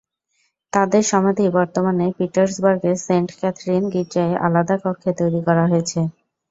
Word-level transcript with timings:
তাঁদের 0.73 1.03
সমাধি 1.03 1.45
বর্তমানে 1.57 2.05
পিটার্সবার্গের 2.17 2.97
সেন্ট 3.05 3.29
ক্যাথরিন 3.39 3.83
গির্জায় 3.93 4.35
আলাদা 4.45 4.75
কক্ষে 4.83 5.11
তৈরি 5.19 5.41
করা 5.47 5.63
হয়েছে। 5.67 5.99